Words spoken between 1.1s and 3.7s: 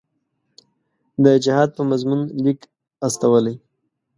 د جهاد په مضمون لیک استولی.